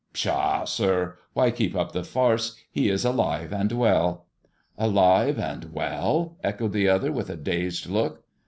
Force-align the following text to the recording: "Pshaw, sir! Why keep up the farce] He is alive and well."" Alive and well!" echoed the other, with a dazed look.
"Pshaw, 0.13 0.65
sir! 0.65 1.15
Why 1.33 1.51
keep 1.51 1.75
up 1.75 1.91
the 1.91 2.03
farce] 2.03 2.55
He 2.71 2.89
is 2.89 3.05
alive 3.05 3.53
and 3.53 3.71
well."" 3.71 4.25
Alive 4.85 5.37
and 5.37 5.65
well!" 5.73 6.31
echoed 6.43 6.73
the 6.73 6.89
other, 6.89 7.11
with 7.11 7.29
a 7.29 7.37
dazed 7.37 7.85
look. 7.85 8.23